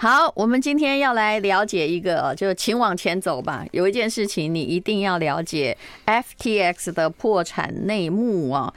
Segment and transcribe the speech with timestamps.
[0.00, 3.66] 好，我们今天要来了解一个，就请往前走吧。
[3.72, 8.72] 有一件事情你一定要了解，FTX 的破产内幕啊！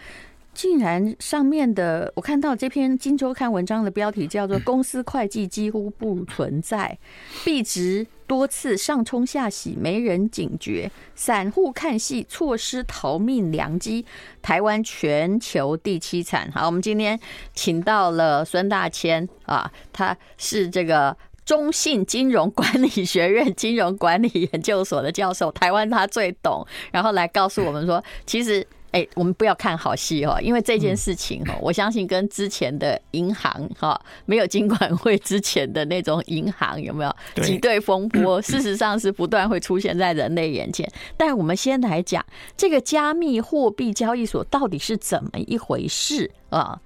[0.54, 6.98] 竟然上面的我看到这篇《金周刊》文章的标题叫做 “公司会计几乎不存在，
[7.46, 14.06] 币值多次上冲下洗，没人警觉，散户看戏错失逃命良机，
[14.42, 16.52] 台湾全球第七惨”。
[16.54, 17.18] 好，我们今天
[17.54, 21.16] 请到了孙大千啊，他是这个
[21.46, 28.68] 中信金融管理学院金融管理研究所的教授，台湾他最懂，然后来告诉我们说，其实。
[28.92, 40.86] 哎、欸，我们不要看好戏哦，因为这件事情哈，我相信跟之前的银行哈，没有金管会之前的那种银行有没有挤兑风波， 事实上是不断会出现在人类眼前。
[41.16, 42.26] 但我们先来讲
[42.58, 46.80] 这个加密货币交易所到底是怎么一回事啊？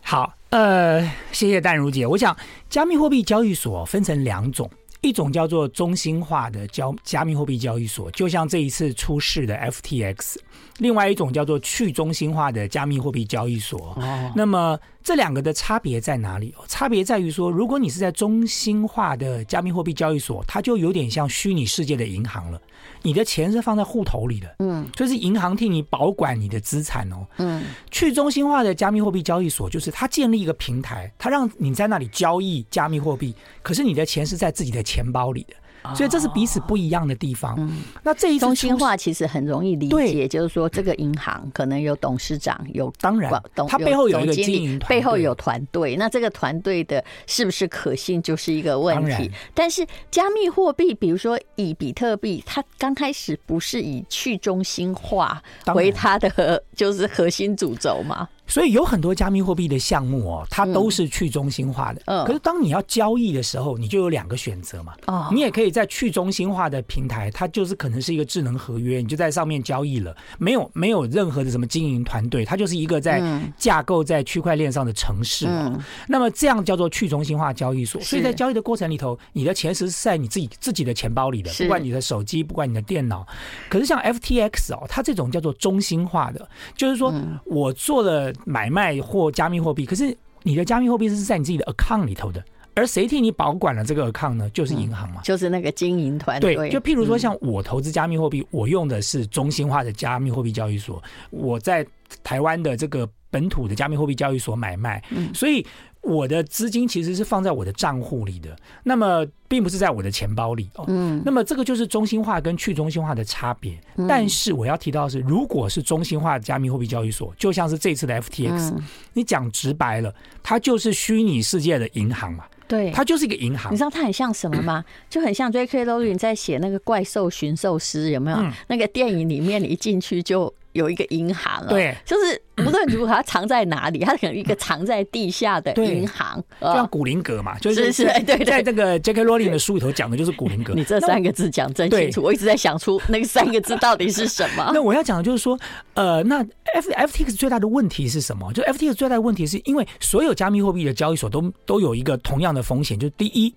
[0.00, 2.06] 好，呃，谢谢淡如姐。
[2.06, 2.36] 我想，
[2.70, 4.70] 加密货币交易所分成两种。
[5.00, 10.36] 一种叫做中心化的交加密货币交易所，就像这一次出事的 FTX；
[10.78, 13.94] 另外一种叫做去中心化的加密货币交易所。
[13.96, 14.78] 哦，那么。
[15.00, 16.54] 这两个的差别在哪里？
[16.66, 22.60] 差别在于说，如果你是在中心化的加密货币交易所，它就有点像虚拟世界的银行了。
[23.02, 27.64] 你的钱是放在户头里的，嗯，所以是银行替你保管你的资产哦，嗯。
[27.90, 35.54] 去中心化的加密货币交易所就是它建立一个平台，它让你在那里交易加密货币，可是你的钱是在自己的钱包里的。
[35.94, 37.54] 所以这是彼此不一样的地方。
[37.58, 43.30] 嗯，那这一中心化其实很容易理解，就是说这个银行可能有董事长，有当然，
[43.68, 45.96] 它背后有一个经营背后有团队。
[45.96, 49.30] 那这个团队的是不是可信，就是一个问题。
[49.54, 55.42] 但是加密货币，比如说以比特币，它刚开始不是以去中心化
[55.74, 58.28] 为它的 就是核心主轴吗？
[58.48, 62.02] 所以有很多加密货币的项目哦，它都是去中心化的。
[62.06, 64.94] 嗯，可是当你要交易的时候，你就有两个选择嘛。
[65.06, 73.22] 哦，你也可以在去中心化的平台，它就是可能是一个智能合约，你就在上面交易了，没有没有任何的什么经营团队，它就是一个在
[73.58, 75.46] 架构在区块链上的城市。
[75.46, 75.78] 嗯，
[76.08, 78.00] 那么这样叫做去中心化交易所。
[78.00, 83.26] 所以在交易的过程里头，你的钱是在你自己自己的钱包里的，不管你的手机，不管你的电脑。
[83.68, 87.12] 可是像 FTX 哦，它这种叫做中心化的，就是说
[87.44, 88.32] 我做了。
[88.44, 92.42] 买卖或加密货币，可是你的加密货币是在你自己的 account 里头的，
[92.74, 94.48] 而谁替你保管了这个 account 呢？
[94.50, 96.54] 就是银行嘛，就是那个经营团队。
[96.54, 101.86] 对，就譬如说像我投资加密货币，我用的是中心化的加密货币交易所，我在
[102.22, 105.02] 台湾的这个本土的加密货币交易所买卖，
[105.34, 105.64] 所以。
[106.00, 110.84] 我的资金其实是放在我的账户里的，那么并不是在我的钱包里哦。
[110.88, 113.78] 嗯，那么这个就是中心化跟去中心化的差别。
[114.08, 118.74] 但是我要提到的是，如果是中心化的加密货币交易所，就像是这次的 FTX，
[119.12, 122.44] 你讲直白了，它就是虚拟世界的银行嘛。
[122.66, 123.72] 对，它就是一个银行。
[123.72, 124.84] 你知道它很像什么吗？
[125.10, 125.84] 就很像 J.K.
[125.84, 128.38] Rowling 在写那个怪兽驯兽师，有没有？
[128.66, 130.54] 那个电影里面你一进去就。
[130.72, 139.24] 有一个银行啊，对，就是无论如何，它藏在哪里，它可能一个藏在地下的银行，就像古林格嘛，就是是，对，在这个 J.K.
[139.24, 140.74] Rowling 的书里头讲的就是古林格。
[140.76, 144.70] 你这三个字讲真清楚，我一直在想出那个三个字到底是什么。
[144.74, 145.58] 那我要讲的就是说，
[145.94, 148.52] 呃，那 F FTX 最大的问题是什么？
[148.52, 153.54] 就 FTX 最大的问题是因为所有加密货币的交易所都都有一个同样的风险，就是第一，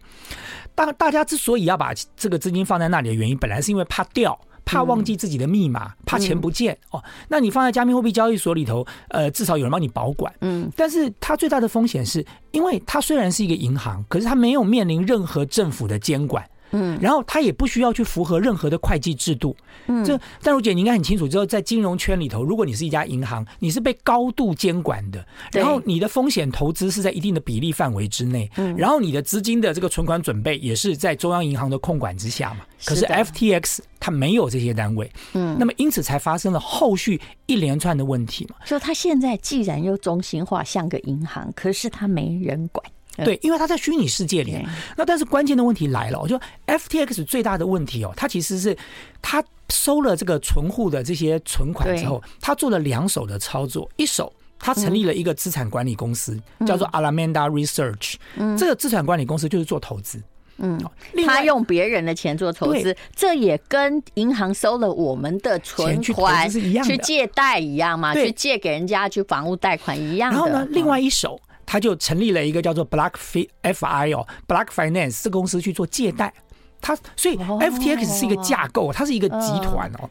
[0.73, 4.39] 大大家之所以要把这个资金放在那里的原因，本来是因为怕掉。
[4.65, 7.03] 怕忘记自己的密码，怕钱不见哦。
[7.27, 10.33] 那你放在加密货币交易所里头，呃，至少有人帮你保管。
[10.41, 16.45] 嗯，但是它最大的风险是，因为它虽然是一个银行，可是它没有面临任何政府的监管。
[16.71, 19.55] 嗯，然后他也不需要去符合任何的会计制度。
[19.87, 32.61] 嗯，这淡如姐你应该很清楚，之后在金融圈里头，如果你是一家银行，你是被高度监管的，然后你的风险投资是在一定的比例范围之内，嗯，然后你的资金的这个存款准备也是在中央银行的控管之下嘛。
[32.83, 38.55] 可是 FTX 它没有这些单位，嗯，那么因此才发生了后续一连串的问题嘛。
[38.65, 42.83] 就他现在既然又中心化，像个银行，可是他没人管。
[43.17, 44.57] 对，因为它在虚拟世界里。
[44.95, 48.75] 那但是关键的问题来了，我就 FTX 最大的问题哦，它其实是
[49.21, 53.89] 它收了这个存户的这些存款之后，它做了两手的操作。
[53.97, 58.15] 一手，他成立了一个资产管理公司，叫做 Alameda Research。
[58.57, 60.21] 这个资产管理公司就是做投资。
[60.57, 60.79] 嗯，
[61.25, 68.13] 他用别人的钱做投资，这也跟银行收了我们的存款去借贷一样嘛？
[68.13, 70.31] 去借给人家去房屋贷款一样。
[70.31, 71.39] 然后呢，另外一手。
[71.71, 76.33] 他就成立了一个叫做 Black Fi 哦，Black Finance 这公司去做借贷。
[76.81, 80.09] 他所以 FTX 是一个架构，它是一个集团哦。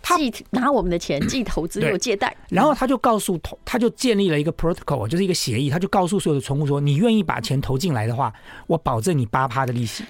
[0.00, 2.34] 他既拿我们的钱，既投资又借贷。
[2.48, 8.32] 然后他就告诉投，他就建立了一个 protocol，就是一个协议，他就告诉所有的存户说：“你愿意把钱投进来的话，
[8.66, 10.04] 我保证你八趴的利息。”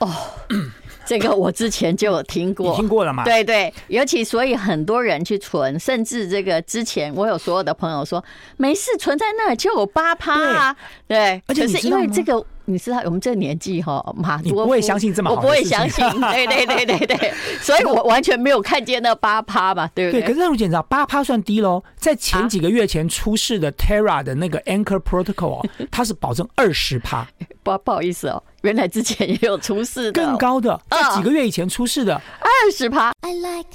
[0.00, 0.10] 哦。
[1.06, 3.24] 这个我之前就有听过，听过了嘛？
[3.24, 8.22] 对对，尤其所以很多人去存，甚至这个之前我有所有的朋友说，
[8.56, 10.76] 没事，存在那儿就有八趴啊，
[11.08, 12.44] 对，而且是因为这个。
[12.72, 20.20] 你知道我们这个年纪哈，马多夫，我不会相信这么好，我不会相信， 对对对对对，所以我完全没有看见那八趴嘛，对不对？
[20.20, 27.26] 对，可是陆姐你知道八趴算低喽，在前几个月前出事的 Terra 的那个 Anchor Protocol，哦 它是保证二十趴。
[27.62, 32.14] 不不好意思哦，原来之前也有出事的更高的，在几个月以前出事的。
[32.14, 33.12] 二十趴。
[33.20, 33.68] I like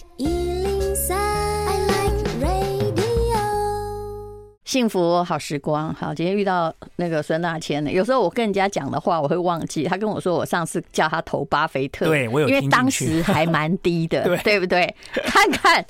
[4.66, 9.84] 幸福好时光，好，今天遇到那个孙大千，有时候我跟人家讲的话，我会忘记。
[9.84, 14.94] 他跟我说，我上次叫他投巴菲特，对我有，因为当时还蛮低的， 对，对不对？
[15.14, 15.86] 看看。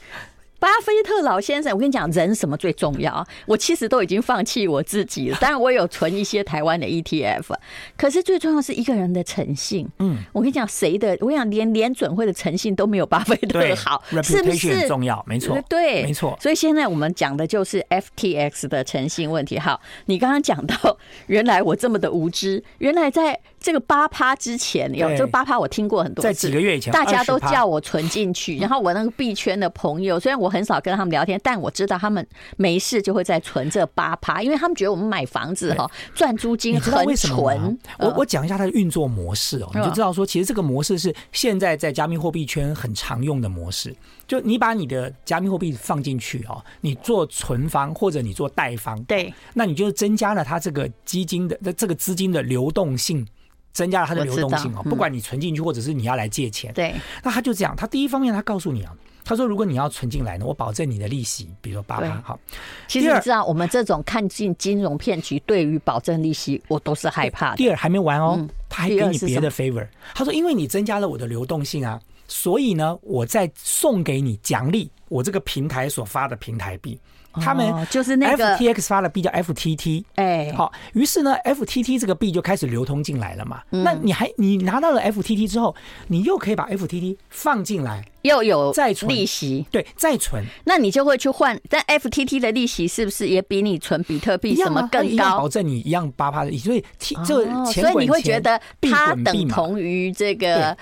[0.60, 3.26] 巴菲特老先生，我跟你讲，人什么最重要？
[3.46, 7.56] 我其实都已经放弃我自己了，当然我有存一些台湾的 ETF，
[7.98, 9.88] 可是最重要是一个人的诚信。
[10.00, 11.18] 嗯，我跟你讲，谁的？
[11.22, 14.88] 我想连连准会的诚信都没有巴菲特好，是不是？
[14.88, 16.38] 重要，没错，对，没错。
[16.42, 19.60] 所以现在我们讲的就是 FTX 的诚信问题。
[19.60, 20.98] 好，你刚刚讲到，
[21.28, 23.40] 原来我这么的无知，原来在。
[23.58, 26.28] 这个八趴之前有这个八趴，我听过很多次。
[26.28, 28.60] 在几个月以前，大家都叫我存进去。
[28.60, 32.26] 然后我那个币圈的朋友，虽然我很少跟他们聊天，但我知道他们
[32.56, 37.78] 没事就会在存这八趴，因为他们觉得我们买房子哈赚租金很纯。
[38.00, 43.94] 我我讲一下它的运作模式哦，你就知道说，其实这个模式是现在在加密货币圈很常用的模式。
[44.26, 53.28] 就你把你的加密货币放进去哦，你做存方或者你做贷方，对，那你就增加了它这个基金的这个资金的流动性。
[53.76, 58.96] 增加了它的流动性哦，不管你存进去或者是你要来借钱，对，那他就这样，他第一方面他告诉你啊，
[59.26, 62.22] 他说如果你要存进来呢，我保证你的利息，比如说八趴。
[62.22, 62.40] 好，
[62.88, 67.58] 其实你知道我们这种看进金融骗局，对于保证利息我都是害怕的。
[67.58, 77.00] 第二还没完哦，他还给你别的 favor，他说因为你增加了我的流动性啊，所以呢，我再送给你奖励，我这个平台所发的平台币。
[77.38, 83.62] 他们就是那个 FTX 发的币叫 FTT，哎，好，于是呢，FTT 这个币就开始流通进来了嘛。
[83.70, 85.76] 那你还你拿到了 FTT 之后，
[86.08, 91.60] 你又可以把 FTT 放进来，又有再存利息，对，再存，那你就会去换。
[91.70, 95.40] 但 FTT 的利息是不是也比你存比特币什么更高？
[95.40, 100.78] 保证你一样八趴的利息，所以 T 这个钱滚钱，所以你会觉得它等同于这个。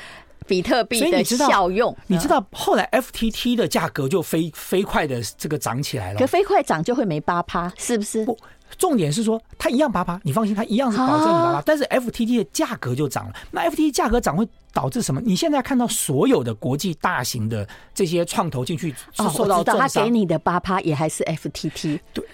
[0.53, 6.19] 比特币的效用，你知道后来 FTT 的价格就飞飞快的这个涨起来了。
[6.19, 8.23] 可飞快涨就会没八趴，是不是？
[8.23, 8.37] 不，
[8.77, 13.33] 重点是说它一样八趴，你放心，它一样是保证你八趴，但是 FTT 的价格就涨了。
[13.51, 15.21] 那 FTT 价格涨会导致什么？
[15.21, 22.25] 你现在看到所有的国际大型的这些创投进去是受到重伤，他给你的八趴也还是 FTT，对，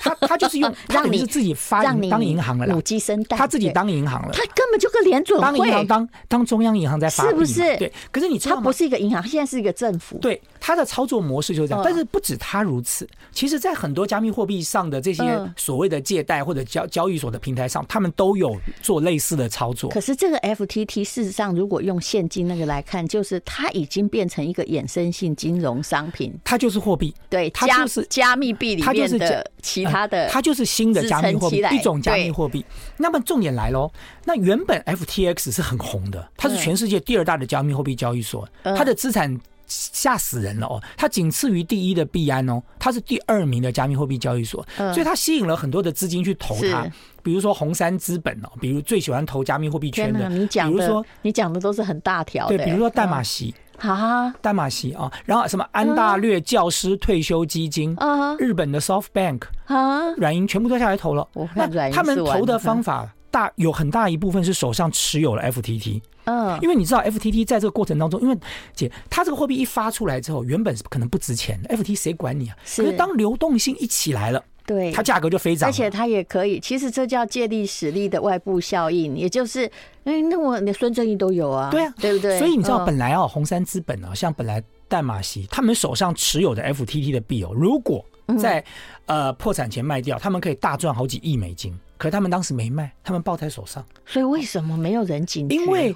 [0.00, 5.44] 他他就是用让你是自己发当银行了啦，母鸡生蛋，他自己当银行了，他根本就跟联准会。
[5.44, 7.60] 当银行当当中央银行在发，是不是？
[7.78, 11.82] 对，可是你知道他不是一个银行，现在是一个政府，对，他的操作模式就是这样。
[11.82, 15.24] 但是不止他如此，其实在很多加密货币上的这些
[15.56, 19.90] 所谓的借贷或者交交易所的平台上，他们都有做类似的操作。
[19.90, 32.64] 可是这个 FTT 事实上，如果用现金那个来看，就是它已经变成一个衍生性金融商品，它就是货币，对，它就是加密币里面的其他的，它就是新的加密货币，一种加密货币。
[32.96, 33.90] 那么重点来喽，
[34.24, 39.38] 那原本 FTX 是很红的，它是全世界第二大的加密货币交易所，它的资产
[39.68, 46.86] 吓死人了哦，它仅次于第一的币安哦，它是第二名的加密货币交易所，所以它吸引了很多的资金去投它。
[47.22, 61.28] 比如说红杉资本哦，比如最喜欢投加密货币圈的，你讲的，比如说你讲的都是很大条的，对，比如说淡马锡啊，淡马锡啊，然后什么安大略教师退休基金啊，日本的 SoftBank 啊，软银全部都下来投了。
[61.54, 68.36] 那他们投的方法大有很大一部分是手上持有了 FTT，嗯，因为你知道 FTT 在这个过程当中，因为
[68.74, 72.56] 姐，它这个货币一发出来之后，原本是可能不值钱的，FTT 谁管你啊？
[72.64, 74.42] 可是当流动性一起来了。
[74.66, 76.58] 对，它价格就飞涨，而且它也可以。
[76.58, 79.64] 其实这叫借力使力的外部效应，也就是，
[80.04, 82.38] 哎，那我你孙正义都有啊，对啊，对不对？
[82.38, 88.04] 所以你知道，本来啊，红杉资本啊，像本来淡马锡他们手上持有的 FTT 的币哦，如果
[88.36, 88.64] 在
[89.06, 91.72] 呃破产前卖掉，他们可以大赚好几亿美金。
[91.96, 93.84] 可是他们当时没卖，他们抱在手上。
[94.04, 95.54] 所以为什么没有人警觉？
[95.54, 95.94] 因为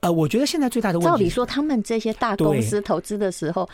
[0.00, 3.68] 呃，我觉得现在最大的问题，照理说他们这些大公司投资的时候。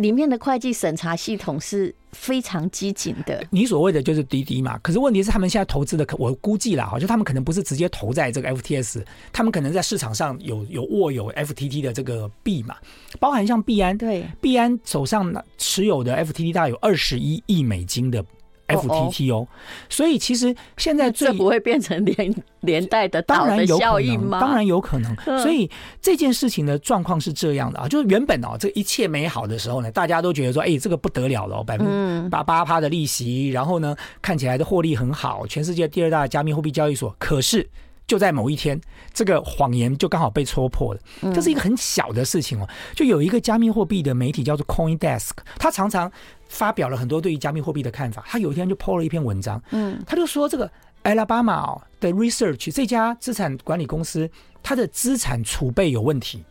[0.00, 3.44] 里面的会计审查系统是非常机警的。
[3.50, 12.76] 你所谓的就是滴滴嘛，可是问题是他们现在投资的，我估计啦，就他们可能不是直接投在这个 FTS，他们可能在市场上有有握有 FTT 的这个币嘛，
[13.18, 18.24] 包含像币安，对，币安手上持有的 FTT 大概有二十一亿美金的。
[18.72, 19.46] FTT 哦，
[19.88, 24.40] 所以其实现在 这不会变成连连带的当然有效应吗？
[24.40, 25.14] 当然有可能。
[25.40, 37.14] 所以这件事情的状况是这样的啊，就是原本哦，这一切美好的时候呢，大家都觉得说，哎，这个不得了了，百分之八八趴的利息，然后呢，看起来的获利很好，全世界第二大加密货币交易所。
[37.18, 37.68] 可是
[38.10, 38.80] 就在某一天，
[39.14, 41.00] 这个谎言就刚好被戳破了。
[41.32, 46.10] 这是一个很小的事情哦，就有一个加密货币的媒体叫做 CoinDesk，他常常。
[46.50, 48.24] 发表了很多对于加密货币的看法。
[48.26, 50.68] 他有一天就 po 了一篇文章，嗯，他就说这个
[51.04, 54.28] Alabama 的 Research 这家资产管理公司，
[54.60, 56.42] 它的资产储备有问题，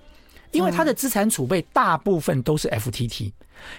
[0.51, 3.33] 因为它的资产储备大部分都是 FTT，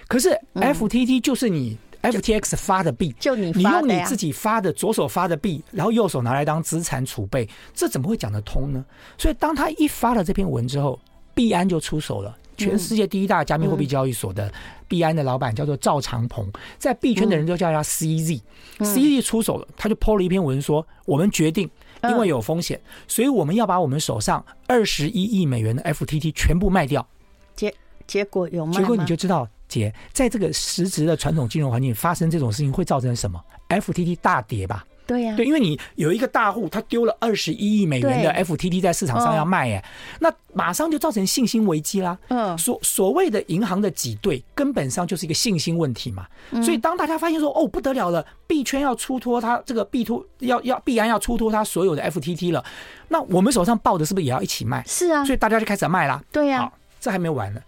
[0.07, 8.83] 可是 FTT 就是你 FTX 发的币，就你你用你自己发的左手发的币，然后右手拿来当资产储备，这怎么会讲得通呢？
[9.17, 10.99] 所以当他一发了这篇文之后，
[11.33, 12.37] 币安就出手了。
[12.57, 14.51] 全世界第一大加密货币交易所的
[14.87, 18.39] 币安的老板叫做赵长鹏，在币圈的人都叫他 CZ。
[18.79, 21.67] CZ 出手了，他就 po 了一篇文说：“我们决定，
[22.03, 27.07] 因为有风险，所以我们要把我们手上二十一亿美元的 FTT 全部卖掉。”
[27.55, 27.73] 结
[28.05, 28.73] 结果有吗？
[28.73, 34.85] 结果你就知道，姐，在这个实质的传统金融环境发生这种事情会造成什么？FTT 大跌吧。
[35.07, 39.83] 对呀，对，因为你有一个大户，他丢了二十一亿美元的 FTT 在市场上要卖，哎，
[40.19, 42.17] 那马上就造成信心危机啦。
[42.29, 46.25] 嗯，所所谓的银行的挤兑，根本上就是一个信心问题嘛。
[46.63, 52.63] 所以当大家发现说，哦，不得了了，币圈要出脱它这个币托，要要必然要出脱它所有的 FTT 了，
[53.09, 54.81] 那我们手上抱的是不是也要一起卖？
[54.87, 56.23] 是啊，所以大家就开始卖啦。
[56.31, 57.59] 对呀，好，这还没完呢，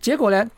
[0.00, 0.48] 结果呢，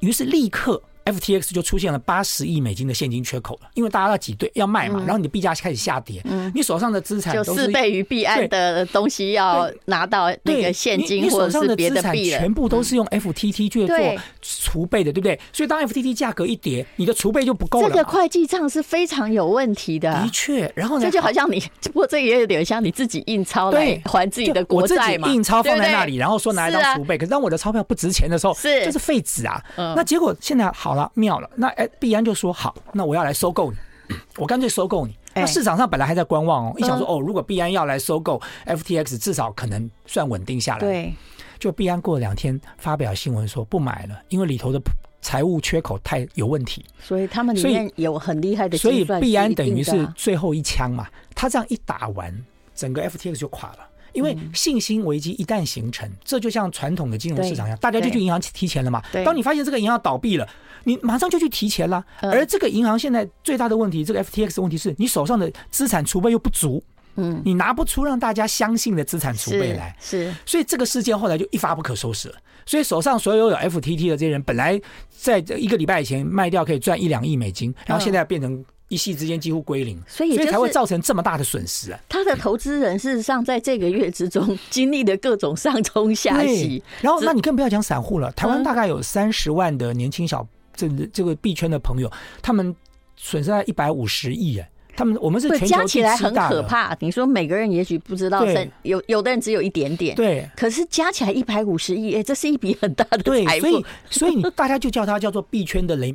[0.00, 0.82] 于是立刻。
[1.06, 6.22] FTX 就出现了八十亿美金的现金缺口了，因为大家要挤兑要卖嘛，然后你的币价开始下跌，
[6.54, 13.96] 你手上的资产就四倍于币安的东西要拿到那个现金或者是别的币，全部都是用 FTT 去做
[14.42, 15.38] 储备的，对不对？
[15.52, 17.88] 所以当 FTT 价格一跌，你的储备就不够了。
[17.88, 20.70] 这个会计账是非常有问题的，的确。
[20.74, 27.16] 然后呢，这就好像你，不过这也有点像你自己印钞来还自己的国债嘛，印钞放在那里，然后说拿来当储备。
[27.16, 29.62] 可是当我的钞票不值钱的时候，是就是废纸啊。
[29.76, 31.68] 那结果现在好了，妙了，那。
[31.68, 33.76] 哎，币安就说好，那我要来收购你，
[34.38, 35.16] 我干脆收购你。
[35.34, 40.80] 那市场上本来还在观望哦，一想说哦，如果币安要来收购 FTX，至少可能算稳定下来。
[40.80, 41.14] 对，
[41.58, 44.80] 就币安过了两天发表新闻说不买了，因为里头的
[45.20, 46.82] 财务缺口太有问题。
[46.98, 51.06] 所以他们里面有很厉害的，所以币安等于是最后一枪嘛。
[51.34, 52.34] 他这样一打完，
[52.74, 53.78] 整个 FTX 就垮了。
[54.12, 59.02] 因为信心危机一旦形成，这就像传统的金融市场一样，大家就去银行提钱了嘛。
[59.24, 60.48] 当你发现这个银行倒闭了，
[60.84, 62.04] 你马上就去提钱了。
[62.20, 66.82] 而这个银行现在最大的问题，这个 FTX 的问题是你手上的资产储备又不足，
[67.16, 70.32] 嗯，你拿不出让大家相信的资产储备来，是。
[70.44, 72.36] 所以这个事件后来就一发不可收拾了。
[72.64, 78.64] 所以手上所有有 FTT 的这些人，本来在一个礼拜以前卖掉可以赚一两亿美金，然后现在变成。
[78.88, 81.98] 一夕之间几乎归零，所以所以才会造成这么大的损失啊！
[82.08, 88.30] 他的投资人事实上在这个月之中经历的各种上冲下洗，然后那你更不要讲散户了。
[88.32, 92.08] 台湾大概有三十万的年轻小这这个币圈的朋友，
[92.40, 92.74] 他们
[93.16, 96.96] 损失在一百五十亿哎，他们我们是全球加起来很可怕。
[97.00, 98.46] 你说每个人也许不知道，
[98.82, 103.66] 有有的人只有一点点，对，可是加起来一百五十亿，哎，这是一笔很大的财富。
[103.66, 106.14] 所以所以你大家就叫他叫做币圈的雷。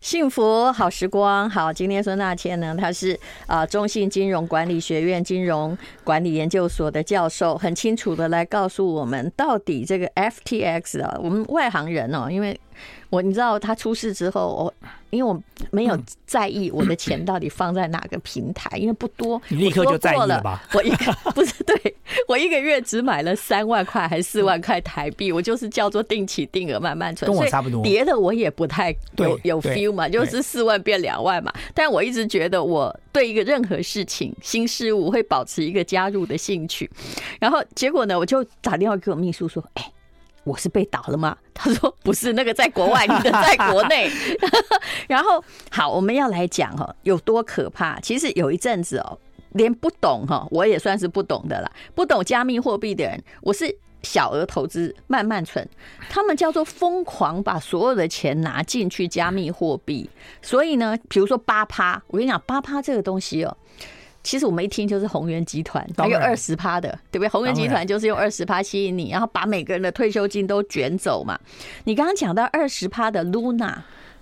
[0.00, 12.58] 幸福好时光，好，今天孙大千呢，他是啊中信金融管理学院金融管理研究所的教授，很清楚的来告诉我们，到底这个 FTX 啊，我们外行人哦，因为。
[13.10, 14.74] 我你知道他出事之后，我
[15.10, 15.40] 因为我
[15.70, 20.62] 没有在意我的钱到底放在哪个平台，因为不多，你立刻就在意了吧？
[20.74, 27.80] 我一个不是对我一个月只买了三万块还是四万块台币，我就是叫做定期定额慢慢存，跟我差不多。
[27.82, 31.52] 别的我也不太有有 feel 嘛，就是四万变两万嘛。
[31.72, 36.90] 但我一直觉得我对一个任何事情新事物会保持一个加入的兴趣，
[37.38, 39.92] 然后结果呢，我就打电话给我秘书说，哎。
[40.44, 41.36] 我是被倒了吗？
[41.54, 44.10] 他说不是，那个在国外，你的 在国内。
[45.08, 47.98] 然后好，我们要来讲哈，有多可怕。
[48.00, 49.18] 其实有一阵子哦，
[49.52, 51.70] 连不懂哈，我也算是不懂的啦。
[51.94, 55.66] 不懂加密货币的人，我是小额投资，慢慢存。
[56.10, 60.08] 他们叫做疯狂把所有的钱拿进去加密货币。
[60.42, 63.56] 所以呢，比如说八趴，我跟你讲，八趴这个东西哦。
[64.24, 67.28] 其实我们一听就是宏源集团，还有二十趴的，对不对？
[67.28, 71.38] 宏源集团就是用二十趴吸引你，然后把每个人的退休金都卷走嘛。
[71.84, 73.74] 你刚刚讲到二十趴的 Luna。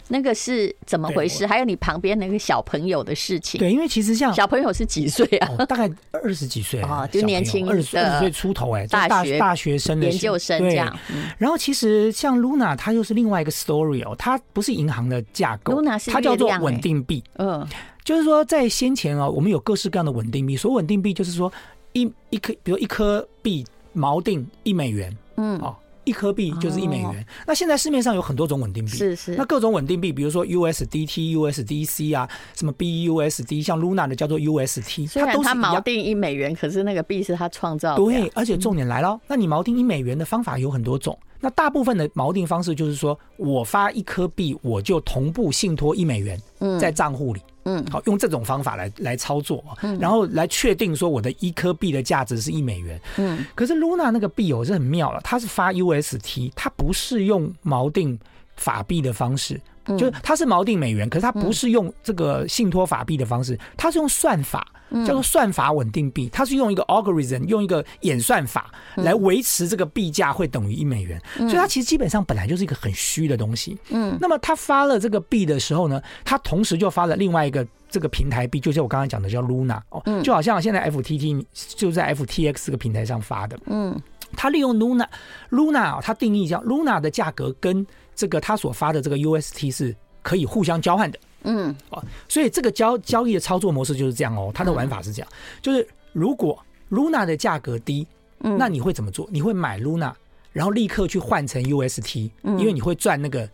[0.09, 1.47] 那个是怎么回事？
[1.47, 3.59] 还有你旁边那个小朋友的事情。
[3.59, 5.49] 对，因为其实像小朋友是几岁啊？
[5.57, 10.95] 哦、大概二十几岁啊， 就年轻二十岁出头哎，大学大学生的研究生这样。
[11.39, 17.23] 然后其实像 Luna，它又是另外一个 story 哦，它不是银行的架构，Luna 是它叫做稳定币。
[17.39, 17.67] 嗯，
[18.05, 20.57] 就是说在先前哦，我们有各式各样的稳定币。
[20.57, 21.53] 所谓稳定币，就是说
[21.93, 25.17] 一一颗，比如一颗币锚定一美元。
[25.37, 25.77] 嗯，哦。
[26.05, 27.23] 一颗币就是一美元。
[27.23, 29.37] 哦、那现在市面上有很多种稳定币，是是。
[29.37, 38.05] 那各种稳定币，比如说 USDT、USDC 啊，什么 BUSD，像 Luna 的叫做 UST，它都是锚定一美元，可是那个币是它创造的。
[38.05, 41.17] 对，而且重点来了，嗯、那你锚定一美元的方法有很多种。
[41.39, 46.37] 那大部分的锚定方式就是说，我发一颗币，我就同步信托一美元
[46.81, 47.39] 在账户里。
[47.39, 58.19] 嗯嗯，好，用这种方法来来操作，嗯，然后来确定说我的一颗币的价值是一美元，嗯，可是 Luna 那个币哦是很妙了，它是发 UST，它不是用锚定
[58.57, 64.67] 法币的方式，就是它是锚定美元，可是它不是用这个信托法币的方式，它是用算法。
[65.07, 73.75] 叫做算法稳定币，它是用一个 algorithm，用一个演算法来维持这个币价会等于一美元，所以它其实基本上本来就是一个很虚的东西。
[73.89, 81.43] 嗯，那么它发了这个币的时候呢，它同时就发了另外一个这个平台币，就是我刚刚讲的叫 Luna 哦，就好像现在 FTT
[81.75, 83.59] 就在 FTX 这个平台上发的。
[83.65, 83.99] 嗯，
[84.37, 91.19] 它利用 Luna，Luna 它定义叫 Luna 的价格跟这个他所发的这个 UST 是可以互相交换的。
[91.45, 94.51] 嗯，哦，所以这个交交易的操作模式就是这样哦。
[94.55, 95.29] 它的玩法是这样，
[95.61, 96.57] 就是如果
[96.91, 98.07] Luna 的价格低，
[98.41, 99.29] 嗯，那你会怎么做？
[99.33, 100.13] 你会买 Luna，
[100.53, 103.49] 然后立刻去换成 UST，因为你会赚那个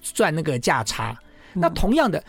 [0.00, 1.18] 赚那个价差。
[1.52, 2.22] 那同样的，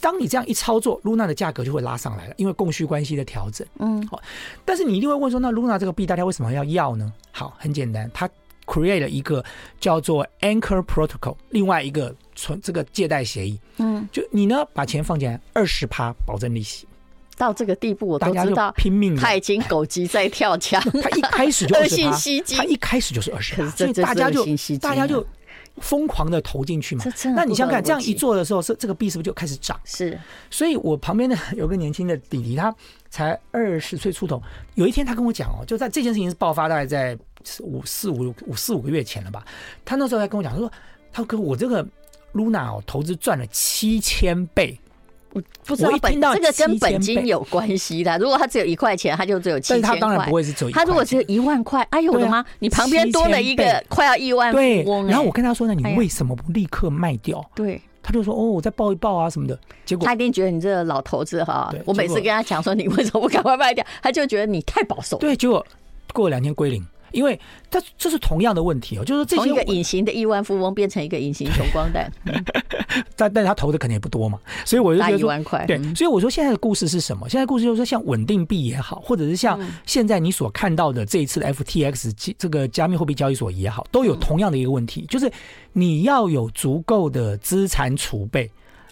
[0.00, 3.66] 当你这样一操作，Luna 的价格就会拉上来了，因为供需关系的调整。
[3.78, 4.20] 嗯，好，
[4.64, 7.12] 但是你一定会问说，那 Luna 这个币大家为什么要要呢？
[7.30, 8.28] 好，很简单，它
[8.66, 9.42] create 了一个
[9.80, 12.14] 叫做 Anchor Protocol，另外一个。
[12.38, 16.86] 存这个借贷协议，嗯，就你呢，把钱放进来，二十趴保证利息，
[17.38, 21.96] 到这个地步我都知道，拼命，他已经狗急在跳墙， 他一开始就二十
[22.42, 24.44] 趴，他一开始就是二十趴，所以大家就
[24.76, 25.26] 大家就
[25.78, 27.02] 疯狂的投进去嘛。
[27.34, 29.80] 那你想想看，这样一做的时候，是这个币是不是就开始涨？
[29.86, 30.20] 是，
[30.50, 32.74] 所以我旁边的有个年轻的弟弟，他
[33.08, 34.42] 才二十岁出头，
[34.74, 37.16] 有一天他跟我讲哦，就在这件事情是爆发，大概在
[37.60, 39.44] 五四五五四五个月前了吧。
[39.84, 40.72] 他那时候还跟我讲，他说
[41.12, 41.86] 他跟我这个。
[42.34, 44.78] Luna 哦，投资赚了七千倍，
[45.32, 48.18] 我不知道本这个跟本金有关系的。
[48.18, 49.94] 如果他只有一块钱，他就只有七千块。
[49.94, 50.70] 他当然不会是只有。
[50.70, 52.44] 他如果只有一万块，哎呦我的妈！
[52.58, 55.06] 你旁边多了一个快要亿万富翁。
[55.06, 61.74] 然后我跟他说：“呢你为什么不立刻卖掉？”对，他就说：“哦，我再抱一抱啊什么的。”结果他一定觉得你这个老头子哈。
[61.86, 65.16] 我每次跟他讲说：“你为什么不赶快卖掉？”他就觉得你太保守。
[65.16, 65.66] 对，结果
[66.12, 66.86] 过两天归零。
[67.16, 72.12] 因为它这是同样的问题哦，就是这从一个隐形的亿万富翁变成一个隐形穷光蛋，
[73.16, 77.26] 但但是他投的肯定也不多嘛，所以我就觉得，一万块，对，所以我说现在的故事是什么？
[77.26, 85.32] 现在故事就是说，像稳定币也好，或者是像现在你所看到的这一次的 FTX 这个加密货币交易所也好，都有同样的一个问题，就是
[85.72, 88.50] 你要有足够的资产储备，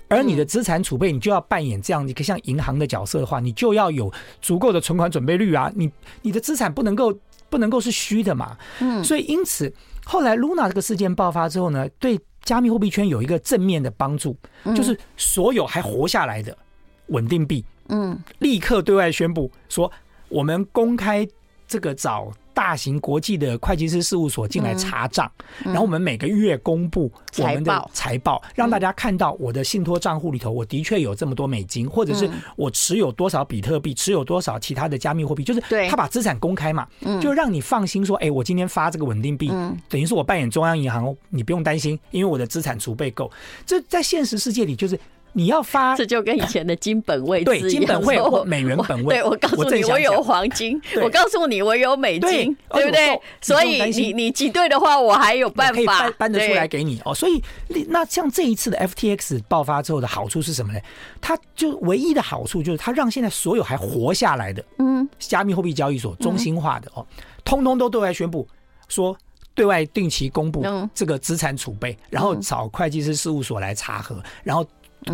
[0.08, 4.10] 而你的资产储备，你就要扮演这样一个像银行的角色的话，你就要有
[4.40, 5.90] 足够的存款准备率啊，你
[6.22, 7.14] 你的资产不能够。
[7.54, 9.72] 不能够是虚的嘛，嗯，所以因此
[10.04, 14.36] 后来 Luna 这个事件爆发之后呢，对加密货币圈有一个正面的帮助，
[14.74, 16.58] 就是所有还活下来的
[17.06, 19.88] 稳定币，嗯，立刻对外宣布说，
[20.28, 21.24] 我们公开
[21.68, 22.32] 这个找。
[22.54, 25.30] 大型国际的会计师事务所进来查账，
[25.64, 36.86] 然后我们每个月公布我们的财报，让大家看到我的信托账户里头，我的确有这么多美金，或者是我持有多少比特币，持有多少其他的加密货币，就是他把资产公开嘛，
[37.20, 39.48] 就让你放心说，哎，我今天发这个稳定币，
[39.88, 43.30] 等于是我扮演中央银行哦，你不用担心，因为我的资产储备够。
[43.66, 44.98] 这在现实世界里就是。
[45.36, 49.16] 你要发， 这就跟以前的金本位对金本位或美元本位。
[49.16, 53.20] 对，我告诉你，我有黄金；我告诉你，我有美金，对不对？
[53.40, 57.12] 所以你你挤兑的话，我还有办法搬搬得出来给你哦。
[57.14, 57.42] 所以
[57.88, 60.78] 那像这一次的 FTX 爆发之后的好处是什么呢？
[61.20, 67.04] 它就唯一的好处就是它让现在所有还活下来的嗯加密货币交易所中心化的哦，
[67.44, 68.46] 通通都对外宣布
[68.88, 69.16] 说
[69.54, 74.64] 对外定期公布这个资产储备，然后找会计师事务所来查核，然后。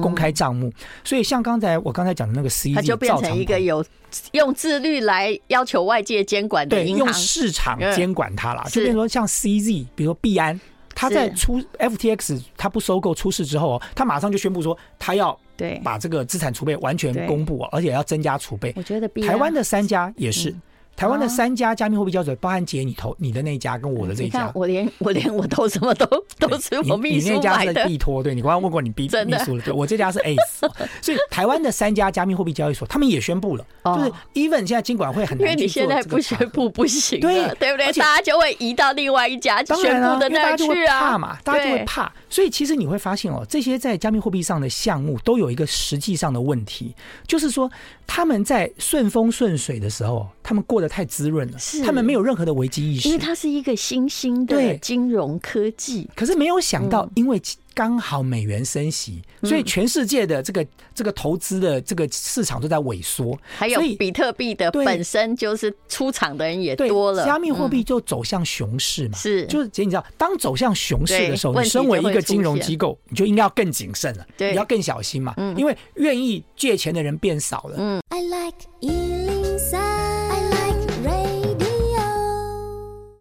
[0.01, 0.73] 公开账目，
[1.03, 3.85] 所以像刚才我刚才讲的那个 CZ，它就变成一个有
[4.33, 10.61] 用自律来要求外界监管的银行，对，用市场监管它了，就变成说像 CZ，比如说币安。
[10.93, 15.81] 它在出 FTX 它不收购出事之后，它马上就宣布说它要对。
[15.83, 18.75] 把这个资产储备完全公布，而且要增加储备。
[18.77, 20.55] 我觉得台湾的三家也是。
[20.97, 26.07] 台湾的三家加密货币交易所，包含姐你投你的那家跟我的这一家，我连我连我投什么都
[26.39, 27.73] 都是我秘书买的。
[27.73, 30.37] 你那家是币托，对，你刚刚问过你秘秘书了，对，我这家是 Ace。
[31.01, 37.87] 所以台湾的三家加密货币交易所，他们也宣布了，就是 Even 现在金管会很难，因为你现在不宣布不行，对对不对？
[37.87, 42.13] 大家就会移到另外一家宣布的那去啊，怕嘛，大家就会怕。
[42.29, 46.95] 所以其实你会发现哦，这些在加密货币上的项目都有一个实际上的问题，
[47.27, 47.71] 就是说
[48.13, 51.59] 他们在顺风顺水的时候，他们过得太滋润了。
[51.85, 56.11] 他们没有任何的危机意识，因为它是一个新兴的金融科技。
[56.17, 57.41] 可是没有想到，因为
[57.75, 63.39] 刚好美元升息，所以全世界的这个这个投资的这个市场都在萎缩。
[63.57, 69.17] 还有比特币的本身就是出场的人也多了，加密货币就走向熊市嘛。
[69.17, 75.35] 是，就是姐，你知道，当走向熊市的时候，你身为一个金融机构，你就应该要更谨慎了，你要更小心嘛。
[75.57, 77.77] 因为愿意借钱的人变少了。
[77.79, 78.01] 嗯。
[78.09, 82.01] I like 103，I like radio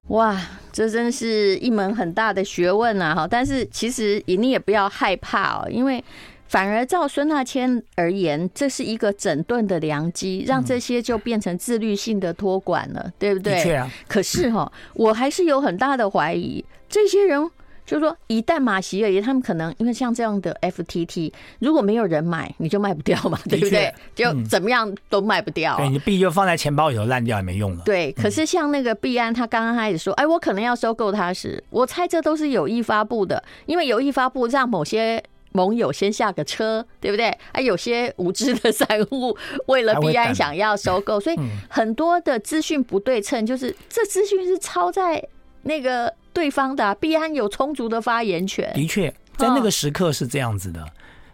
[0.07, 3.15] 哇，这真是一门很大的学问啊！
[3.15, 6.03] 哈，但是其实你也不要害怕哦，因为
[6.47, 13.83] 反而照孙大千而言，这是一个整顿的良机，让这些就变成自律性的托管了，对不对？
[14.07, 17.49] 可是哈，我还是有很大的怀疑，这些人。
[17.89, 23.91] 就是说，一旦马习而言，他们可能因为像这样的 FTT，如果没有人买，你就卖不掉嘛，对不对？
[24.13, 25.75] 就怎么样都卖不掉。
[25.77, 27.81] 对，你币就放在钱包里头烂掉也没用了。
[27.83, 35.23] 对，可是像那个币安，他刚刚开始说，哎，我可能要收购它时，我猜这都是有意发布的，因为有意发布让某些
[35.53, 37.35] 盟友先下个车，对不对？
[37.53, 45.27] 哎，有些无知的散户为了币安想要收购，所以很多的资讯不对称，就是这资讯是抄在
[45.63, 46.13] 那个。
[46.33, 50.85] 对方的必安有充足的发言权，的确，在那个时刻是这样子的。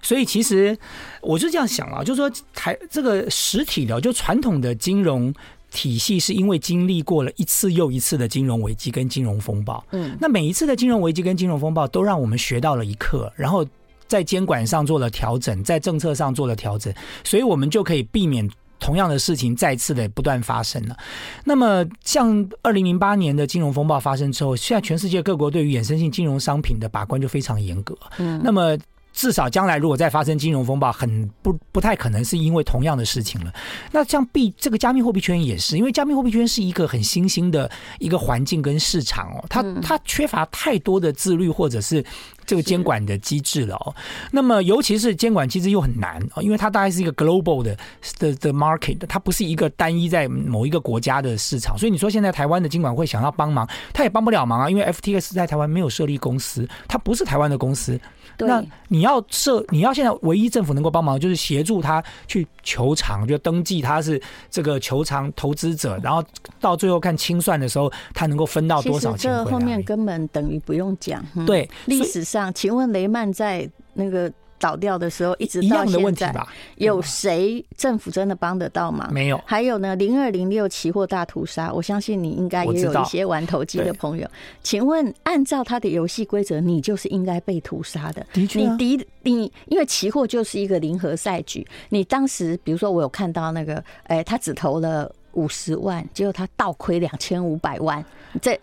[0.01, 0.77] 所以其实
[1.21, 5.33] 我就这样想啊，就是说台这个实体的，就传统的金融
[5.71, 9.83] 体系，是因为经历过了一次又一次的金融危机跟金融风暴。
[9.91, 13.65] 嗯，那每一次的金融危机跟金融风暴，都让我们学到了一课，然后
[14.07, 18.47] 在监管上做了调整，在政策上做了调整，所以我们就可以避免。
[18.85, 20.95] 同样的事情再次的不断发生了。
[21.43, 27.97] 那么，像二零零八年的金融风暴发生之后，现在全世界各国对于衍生性金融商品的把关就非常严格。
[28.19, 28.77] 嗯，那么。
[29.17, 33.53] 至少将来如果再发生金融风暴，很不不太可能是因为同样的事情了。
[33.89, 42.03] 那像币这个加密货币圈也是，因为加密货币圈是一个很新兴的一个环境跟市场哦，它它缺乏太多的自律或者是
[42.45, 43.95] 这个监管的机制了哦。
[44.31, 47.75] 那么尤其是监管机制又很难哦，因为它大概是一个 global 的
[48.19, 51.77] 的的 market，它不是一个单一在某一个国家的市场。
[51.77, 57.99] 所以你说现在台湾的监管会想要帮忙，他也帮不了忙啊，因为 FTX 在台湾没有设立公司，它不是台湾的公司。
[58.37, 66.21] 那你要设，你要现在唯一政府能够帮忙，就是协助他去求偿，就登记他是这个求偿投资者，然后
[66.59, 69.31] 到最后看清算的时候，他能够分到多少钱？
[69.31, 71.23] 这后面根本等于不用讲。
[71.35, 74.31] 嗯、对，历史上，请问雷曼在那个。
[74.57, 76.33] 倒掉的时候，一直到现在，
[76.77, 79.09] 有谁政府真的帮得到吗？
[79.11, 79.39] 没有。
[79.45, 84.27] 还有呢，零二零六期货大屠杀，我相信你应该也有一些玩投机的朋友。
[84.63, 88.25] 请问，按照他的游戏规则，你就是应该被屠杀的。
[88.31, 91.67] 的确，你敌你，因为期货就是一个零和赛局。
[91.89, 98.03] 你当时，比如说，我有看到那个，哎，他只投了五十万，结果他倒亏两千五百万，
[98.41, 98.57] 这。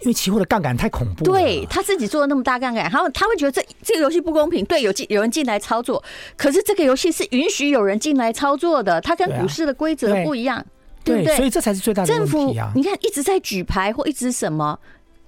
[0.00, 4.64] 因为期货的杠杆太恐怖了，对他自己做了那么大杠杆，然后他会觉得这这个游戏不公平。
[4.64, 6.02] 对，有进有人进来操作，
[6.36, 10.64] 可是这个游戏是允许有人进来操作的，它跟股市的规则不一样，
[11.02, 11.36] 对，不对？
[11.36, 12.66] 所以这才是最大的问题啊。
[12.66, 14.78] 政府，你看一直在举牌或一直什么。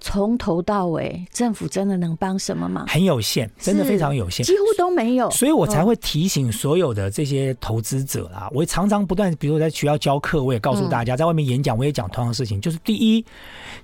[0.00, 2.87] 从头到尾，政府真的能帮什么忙？
[2.87, 5.30] 很有限，真的非常有限，几乎都没有。
[5.30, 13.24] 所以我才会提醒所有的这些投资者啊，我也常常不断，比如说在学校教课，我也告诉大家，在外面演讲，我也讲同样的事情，就是第一，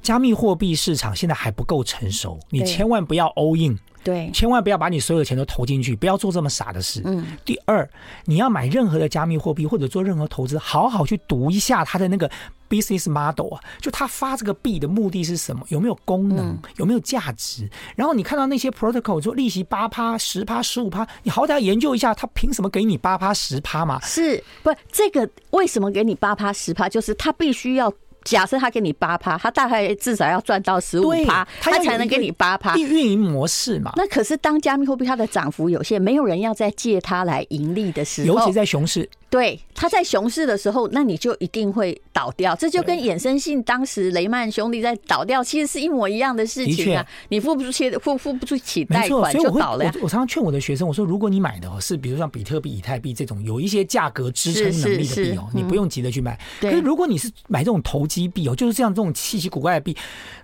[0.01, 3.79] 加密货币市场现在还不够成熟，你千万不要 all in。
[4.05, 7.03] 对，千万不要把你所有的钱都投进去，不要做这么傻的事。
[7.05, 7.25] 嗯。
[7.45, 7.89] 第二，
[8.25, 12.31] 你要买任何的加密货币或者做任何投资，好好去读一下它的那个
[12.69, 15.65] business model 啊，就他发这个币的目的是什么？
[15.69, 16.59] 有没有功能？
[16.77, 17.69] 有没有价值？
[17.95, 24.01] 然后你看到那些 protocol 说利息八趴、十趴、十五趴，你好歹要研究一下，他凭什么给你八趴、十趴嘛？
[24.03, 24.75] 是不？
[24.91, 26.89] 这个为什么给你八趴、十趴？
[26.89, 27.93] 就是他必须要。
[28.25, 32.77] 假设他给你八趴，他大概至少要赚到十五趴，他才能给你八趴。
[32.77, 33.93] 运营模式嘛。
[33.97, 39.09] 那可是当加密货币它的涨幅有限，没有人要再借它来盈利的时候，尤其在熊市。
[39.33, 42.55] 对，它在熊市的时候，那你就一定会倒掉。
[42.55, 47.07] 这就跟衍生性当时雷曼兄弟在倒掉，其实是一模一样的事情啊。
[47.31, 49.91] 你付不出钱，付付不出起贷款就倒了。
[49.95, 56.39] 我我常常劝我的学生，我说，如果你买的是比如像比特币、以太币这种有一些价格支撑能力的币哦，你不用急着去买。
[56.61, 59.97] 可是如果你是买这种投机币哦，就是这样这种稀奇古怪的币，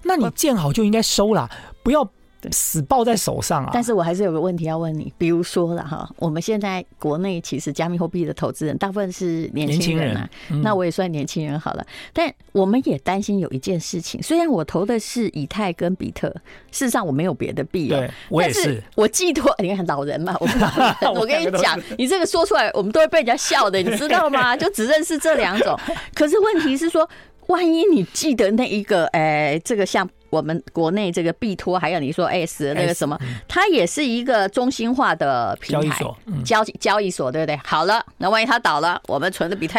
[0.05, 1.47] 那你见好就应该收了，
[1.83, 2.11] 不要。
[2.53, 3.71] 死抱在手上啊！
[3.73, 10.29] 但是我还是有个问题要问你，比如说了哈，我们现在国内其实加密货币的投资人大部分是年轻人啊，
[10.63, 11.85] 那我也算年轻人好了。
[12.13, 16.29] 但我们也担心有一件事情，虽然我投的是以太跟比特，
[16.71, 24.55] 事实上我没有别的币哦，我也是，我寄托你看老人嘛，我不老人， 我跟你讲，你这个说出来，我们都会被人家笑的，你知道吗？
[24.59, 25.79] 就只认识这两种。
[26.15, 27.09] 可是问题是说，
[27.49, 30.09] 万一你记得那一个，哎，这个像。
[30.31, 36.05] 我们国内这个币托，还有你说 S 的那个什么，它也是一个中心化的平台，
[36.45, 37.59] 交交易所，对不对？
[37.65, 39.79] 好了，那万一它倒了，我们存的比特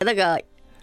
[0.00, 0.40] 那个。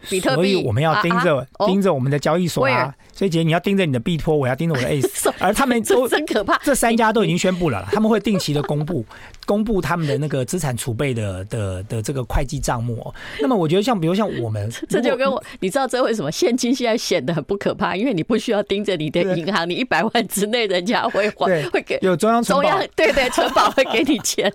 [0.09, 2.93] 比特币，所以我们要盯着盯着我们的交易所啊。
[3.13, 5.31] 所以姐，你要盯着你的币托，我要盯着我的 ACE。
[5.39, 9.05] 而他们都真可怕，这三家都已经宣布了， 他们会定期的公布
[9.45, 13.13] 公布他们的那个资产储备的的的这个会计账目。
[13.39, 17.95] 那么我觉得像比如像我们， 这就跟我你知道这为什么现金现在显得很不可怕？
[17.95, 24.51] 因为你不需要盯着你的银行，你一百万之内人家会还会给有中央中央对对存保会给你钱，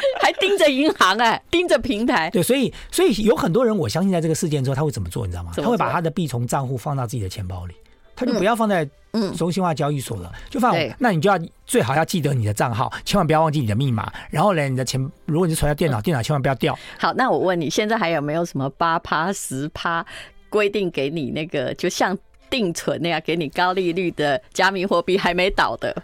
[0.20, 2.28] 还盯着银行哎，盯着平台。
[2.30, 4.74] 对，所以所以有很多人我相信在这个事件之后。
[4.74, 5.24] 他会怎么做？
[5.24, 5.52] 你知道吗？
[5.54, 7.74] 他会把他的币从账户放到自己的钱包里，
[8.16, 8.84] 他就不要放在
[9.36, 10.74] 中心化交易所了，就放。
[10.98, 14.12] 那你就要最好要记得你的账号，千万不要忘记你的密码。
[14.30, 16.76] 然后呢，你的钱如果你是存在电脑，电脑千万不要掉。
[16.98, 20.04] 好，那我问你，现在还有没有什么八趴、十趴
[20.48, 22.18] 规定给你那个，就像
[22.50, 26.02] 定存那样给你高利率的加密货币还没倒的？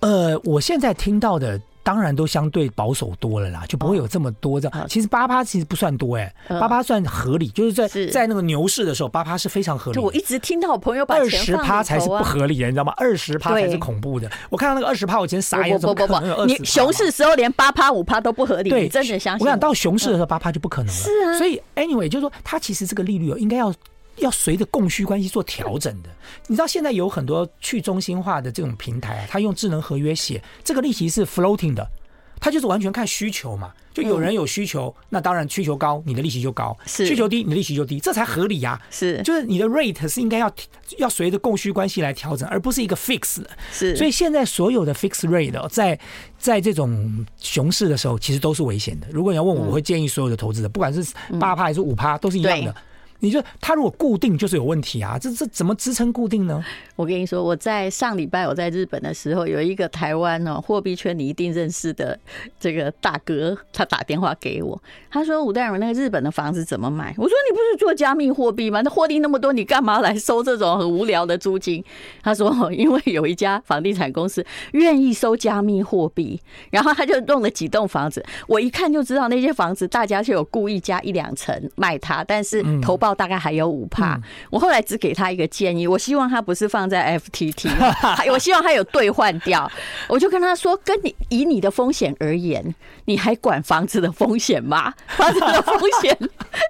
[0.00, 1.60] 呃，我现在听到的。
[1.82, 4.86] 当然都相对保守多了啦，就不会有这么多这样。
[4.88, 9.96] 其实八趴其实不算多哎，八趴算合理，就是在在那个牛市的时候，八趴是非常合理。
[9.96, 12.92] 就我一直听到我朋友把二十趴才是不合理的，你知道吗？
[12.96, 14.30] 二十趴才是恐怖的。
[14.50, 19.46] 我看到那个二十趴，我以前傻眼，不不不，你熊市时候连八趴五趴都不合理，对，真的相信。
[19.46, 21.02] 我想到熊市的时候，八趴就不可能了。
[21.02, 23.72] 是啊，所以 anyway 就是说，它其实这个利率应该要。
[24.20, 26.08] 要随着供需关系做调整的，
[26.46, 31.86] 你知道现在有很多去中心化的这种平台啊，它用智能合约写这个利息是 floating 的，
[32.38, 38.80] 它就是完全看需求嘛，就有人有需求，那当然需求高，你的利息就高；需求低，你的利息就低，这才合理呀。
[38.90, 40.50] 是，就是你的 rate 是应该要
[40.98, 43.50] 要随着供需关系来调整，而不是一个 fix 的。
[43.72, 45.98] 是，所以现在所有的 fix rate 在
[46.38, 49.06] 在这种熊市的时候，其实都是危险的。
[49.10, 52.74] 如果你要问我，我会建议所有的投资者，不管是八趴还是五趴，都是一样的。
[53.20, 56.62] 你就它如果固定就是有问题啊，这这怎么支撑固定呢？
[56.96, 62.18] 我跟你说，我在上礼拜我在日本的时候，有一个台湾哦货币圈你一定认识的
[62.58, 67.14] 这个大哥，他打电话给我，他说吴淡如，那个日本的房子怎么买？
[67.18, 68.80] 我说你不是做加密货币吗？
[68.80, 71.84] 那获利那么多，你干嘛来收这种很无聊的租金？
[72.22, 83.09] 他说因为有一家房地产公司愿意收加密货币，然后他就弄了几栋房子，我一看就知道那些房子大家就有故意加一两层卖它，但是投报。
[83.14, 87.68] 大概还有五帕，嗯、我后来只给他一个建议，我希望他不是放在 FTT，
[88.32, 89.70] 我希望他有兑换掉。
[90.08, 92.74] 我就跟他说，跟你以你的风险而言，
[93.06, 94.92] 你还管房子的风险吗？
[95.08, 96.16] 房子的风险，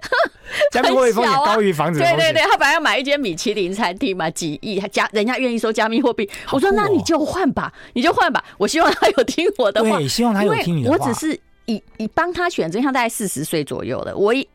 [0.73, 1.99] 加密货币风险高于房子。
[2.01, 6.29] 对对对，他本来要买一间米其林餐厅嘛，几亿，加人家愿意收加密货币。
[6.51, 8.45] 我说那你就换吧，你就换吧。
[8.59, 10.97] 我希望他有听我的话，对，希望他有听你的话。
[10.97, 14.47] 我只是以以帮他选择，像大概四十岁左右的，我一。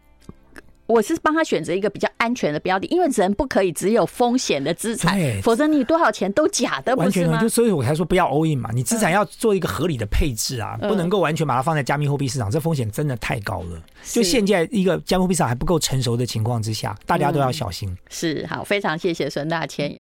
[0.88, 7.42] 我是帮他选择一个比较安全的标的，因为人不可以只有风险的资产，否则你多少钱都假的，不是吗？
[7.42, 13.82] 就所以我才说不要 all in 嘛，你资产要做一个合理的配置啊，不能够完全把它放在加密货币市场，这风险真的太高了。
[14.04, 17.96] 就现在一个加密货币市场还不够成熟的情况之下，大家都要小心。
[18.10, 19.92] 是，好，非常谢谢孙大千。